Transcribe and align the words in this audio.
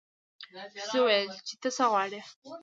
ښځې 0.87 0.99
وویل 1.01 1.27
چې 1.47 1.53
ته 1.61 1.69
څه 1.77 1.83
غواړې. 1.91 2.21